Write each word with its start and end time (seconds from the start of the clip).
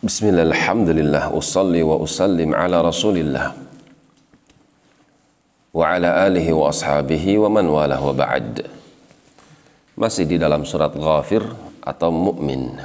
Bismillah, 0.00 0.48
alhamdulillah, 0.48 1.28
usalli 1.36 1.84
wa 1.84 2.00
usallim 2.00 2.56
ala 2.56 2.80
rasulillah. 2.80 3.52
Wa 5.76 5.84
ala 5.92 6.24
alihi 6.24 6.56
wa 6.56 6.72
ashabihi 6.72 7.36
wa 7.36 7.52
man 7.52 7.68
walah 7.68 8.00
wa 8.00 8.16
ba'd. 8.16 8.64
Masih 10.00 10.24
di 10.24 10.40
dalam 10.40 10.64
surat 10.64 10.96
Ghafir 10.96 11.44
atau 11.84 12.08
Mukmin 12.08 12.80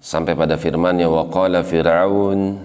sampai 0.00 0.32
pada 0.32 0.56
firmannya 0.56 1.04
wa 1.04 1.28
qala 1.28 1.60
fir'aun 1.60 2.60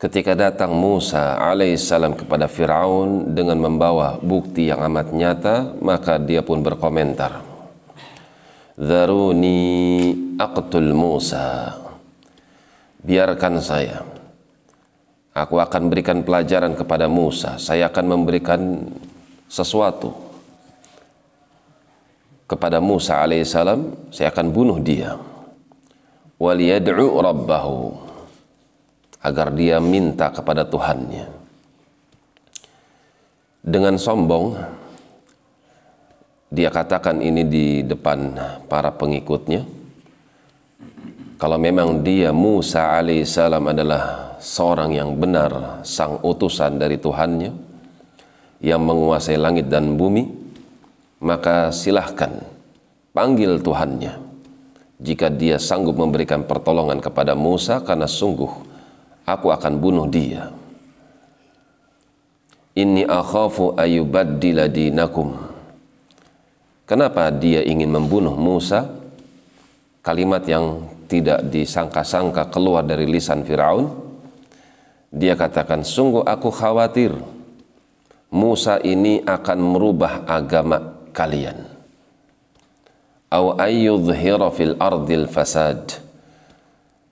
ketika 0.00 0.36
datang 0.36 0.72
Musa 0.72 1.36
alaihissalam 1.36 2.16
kepada 2.16 2.48
Fir'aun 2.48 3.36
dengan 3.36 3.60
membawa 3.60 4.16
bukti 4.20 4.72
yang 4.72 4.80
amat 4.88 5.12
nyata 5.12 5.76
maka 5.84 6.16
dia 6.16 6.40
pun 6.40 6.64
berkomentar 6.64 7.53
Dharuni 8.74 10.10
aqtul 10.34 10.90
Musa. 10.90 11.78
Biarkan 13.06 13.62
saya. 13.62 14.02
Aku 15.34 15.62
akan 15.62 15.90
berikan 15.90 16.26
pelajaran 16.26 16.74
kepada 16.74 17.06
Musa. 17.06 17.54
Saya 17.58 17.86
akan 17.90 18.18
memberikan 18.18 18.82
sesuatu 19.46 20.10
kepada 22.50 22.82
Musa 22.82 23.22
alaihissalam 23.22 24.10
saya 24.10 24.34
akan 24.34 24.46
bunuh 24.50 24.78
dia. 24.82 25.18
Waliyad'u 26.42 27.14
rabbahu. 27.14 27.94
Agar 29.24 29.54
dia 29.54 29.78
minta 29.78 30.28
kepada 30.34 30.66
Tuhannya. 30.66 31.30
Dengan 33.64 33.96
sombong 33.96 34.58
dia 36.54 36.70
katakan 36.70 37.18
ini 37.18 37.42
di 37.42 37.66
depan 37.82 38.38
para 38.70 38.94
pengikutnya. 38.94 39.66
Kalau 41.34 41.58
memang 41.58 42.06
dia 42.06 42.30
Musa 42.30 42.94
alaihissalam 42.94 43.74
adalah 43.74 44.34
seorang 44.38 44.94
yang 44.94 45.18
benar 45.18 45.82
sang 45.82 46.22
utusan 46.22 46.78
dari 46.78 46.94
Tuhannya 46.94 47.50
yang 48.62 48.80
menguasai 48.86 49.34
langit 49.34 49.66
dan 49.66 49.98
bumi 49.98 50.30
maka 51.18 51.74
silahkan 51.74 52.38
panggil 53.10 53.58
Tuhannya. 53.58 54.22
Jika 55.02 55.26
dia 55.26 55.58
sanggup 55.58 55.98
memberikan 55.98 56.46
pertolongan 56.46 57.02
kepada 57.02 57.34
Musa 57.34 57.82
karena 57.82 58.06
sungguh 58.06 58.48
aku 59.26 59.50
akan 59.50 59.74
bunuh 59.82 60.06
dia. 60.06 60.54
Inni 62.78 63.02
akhafu 63.02 63.74
ayubaddila 63.74 64.70
dinakum 64.70 65.43
Kenapa 66.84 67.32
dia 67.32 67.64
ingin 67.64 67.88
membunuh 67.88 68.36
Musa? 68.36 68.84
Kalimat 70.04 70.44
yang 70.44 70.84
tidak 71.08 71.48
disangka-sangka 71.48 72.52
keluar 72.52 72.84
dari 72.84 73.08
lisan 73.08 73.40
Firaun. 73.40 73.88
Dia 75.08 75.32
katakan, 75.32 75.80
"Sungguh 75.80 76.20
aku 76.20 76.52
khawatir 76.52 77.16
Musa 78.28 78.76
ini 78.84 79.24
akan 79.24 79.58
merubah 79.64 80.28
agama 80.28 81.08
kalian." 81.16 81.64
Au 83.32 83.56
ayyudhhira 83.56 84.52
fil 84.52 84.76
ardil 84.76 85.24
fasad. 85.24 86.04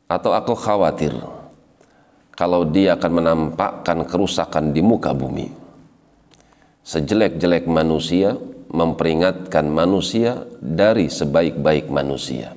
Atau 0.05 0.37
aku 0.37 0.53
khawatir 0.53 1.17
kalau 2.37 2.69
dia 2.69 3.01
akan 3.01 3.13
menampakkan 3.25 4.05
kerusakan 4.05 4.77
di 4.77 4.85
muka 4.85 5.17
bumi. 5.17 5.49
Sejelek-jelek 6.85 7.65
manusia, 7.65 8.37
memperingatkan 8.73 9.69
manusia 9.69 10.49
dari 10.59 11.13
sebaik-baik 11.13 11.93
manusia. 11.93 12.57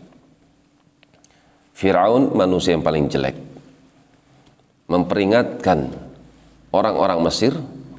Firaun 1.76 2.32
manusia 2.32 2.72
yang 2.72 2.88
paling 2.88 3.12
jelek. 3.12 3.36
Memperingatkan 4.88 5.92
orang-orang 6.72 7.20
Mesir 7.20 7.52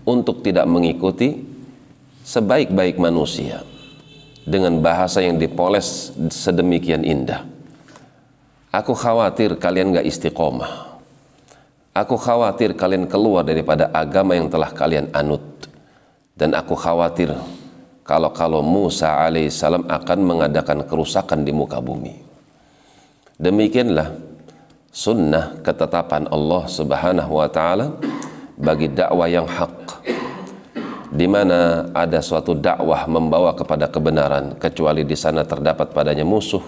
untuk 0.09 0.41
tidak 0.41 0.65
mengikuti 0.65 1.45
sebaik-baik 2.25 2.97
manusia 2.97 3.61
dengan 4.49 4.81
bahasa 4.81 5.21
yang 5.21 5.37
dipoles 5.37 6.17
sedemikian 6.33 7.05
indah. 7.05 7.45
Aku 8.73 8.97
khawatir 8.97 9.61
kalian 9.61 9.93
gak 9.93 10.09
istiqomah. 10.09 10.97
Aku 11.93 12.17
khawatir 12.17 12.73
kalian 12.77 13.09
keluar 13.09 13.45
daripada 13.45 13.93
agama 13.93 14.37
yang 14.37 14.49
telah 14.49 14.73
kalian 14.73 15.13
anut. 15.13 15.43
Dan 16.37 16.53
aku 16.53 16.77
khawatir 16.77 17.33
kalau-kalau 18.07 18.63
Musa 18.63 19.19
alaihissalam 19.27 19.91
akan 19.91 20.19
mengadakan 20.23 20.87
kerusakan 20.87 21.43
di 21.43 21.51
muka 21.51 21.83
bumi. 21.83 22.15
Demikianlah 23.37 24.15
sunnah 24.95 25.61
ketetapan 25.61 26.31
Allah 26.31 26.65
subhanahu 26.71 27.37
wa 27.37 27.51
ta'ala 27.51 27.99
bagi 28.57 28.89
dakwah 28.89 29.29
yang 29.29 29.45
hak 29.45 30.07
di 31.13 31.27
mana 31.29 31.91
ada 31.93 32.23
suatu 32.25 32.57
dakwah 32.57 33.05
membawa 33.05 33.53
kepada 33.53 33.91
kebenaran 33.91 34.57
kecuali 34.57 35.05
di 35.05 35.19
sana 35.19 35.45
terdapat 35.45 35.93
padanya 35.93 36.25
musuh 36.25 36.63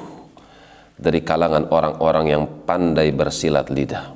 dari 0.99 1.23
kalangan 1.23 1.71
orang-orang 1.71 2.27
yang 2.27 2.45
pandai 2.67 3.15
bersilat 3.15 3.71
lidah. 3.71 4.13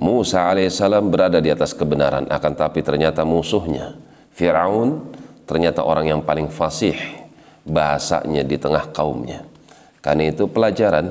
Musa 0.00 0.48
alaihissalam 0.48 1.12
berada 1.12 1.44
di 1.44 1.52
atas 1.52 1.76
kebenaran 1.76 2.24
akan 2.24 2.52
tapi 2.56 2.80
ternyata 2.80 3.20
musuhnya 3.20 4.00
Firaun 4.32 5.12
ternyata 5.50 5.82
orang 5.82 6.06
yang 6.14 6.20
paling 6.22 6.46
fasih 6.46 6.94
bahasanya 7.66 8.46
di 8.46 8.54
tengah 8.54 8.86
kaumnya. 8.94 9.42
Karena 9.98 10.30
itu 10.30 10.46
pelajaran 10.46 11.10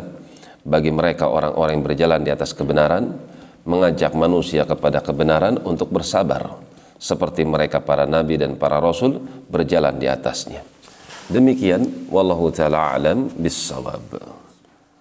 bagi 0.63 0.95
mereka 0.95 1.27
orang-orang 1.27 1.75
yang 1.75 1.85
berjalan 1.85 2.21
di 2.23 2.31
atas 2.31 2.55
kebenaran, 2.55 3.19
mengajak 3.67 4.15
manusia 4.15 4.63
kepada 4.63 5.03
kebenaran 5.03 5.59
untuk 5.67 5.91
bersabar, 5.91 6.55
seperti 6.95 7.43
mereka 7.43 7.83
para 7.83 8.07
nabi 8.07 8.39
dan 8.39 8.55
para 8.55 8.79
rasul 8.79 9.19
berjalan 9.51 9.99
di 9.99 10.07
atasnya. 10.07 10.63
Demikian, 11.27 12.07
wallahu 12.07 12.47
taala 12.55 12.95
alam 12.95 13.27
bisawab. 13.35 14.38